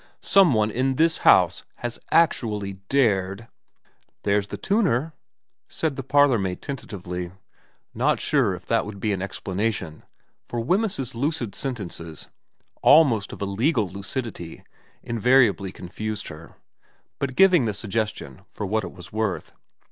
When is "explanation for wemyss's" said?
9.21-11.13